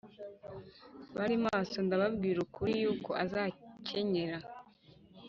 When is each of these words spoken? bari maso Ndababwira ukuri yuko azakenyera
bari 1.15 1.35
maso 1.45 1.75
Ndababwira 1.85 2.37
ukuri 2.45 2.71
yuko 2.81 3.09
azakenyera 3.23 4.37